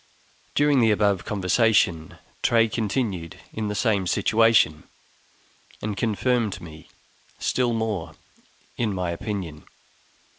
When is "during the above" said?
0.55-1.25